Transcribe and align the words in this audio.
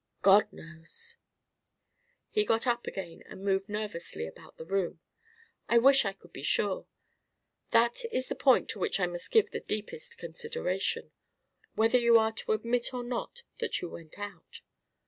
"God 0.23 0.51
knows!" 0.51 1.17
He 2.31 2.43
got 2.43 2.65
up 2.65 2.87
again 2.87 3.21
and 3.27 3.43
moved 3.45 3.69
nervously 3.69 4.25
about 4.25 4.57
the 4.57 4.65
room. 4.65 4.99
"I 5.69 5.77
wish 5.77 6.05
I 6.05 6.11
could 6.13 6.33
be 6.33 6.41
sure. 6.41 6.87
That 7.69 8.03
is 8.11 8.27
the 8.27 8.33
point 8.33 8.67
to 8.69 8.79
which 8.79 8.99
I 8.99 9.05
must 9.05 9.29
give 9.29 9.51
the 9.51 9.59
deepest 9.59 10.17
consideration 10.17 11.11
whether 11.75 11.99
you 11.99 12.17
are 12.17 12.31
to 12.31 12.53
admit 12.53 12.95
or 12.95 13.03
not 13.03 13.43
that 13.59 13.79
you 13.83 13.89
went 13.91 14.17
out. 14.17 14.61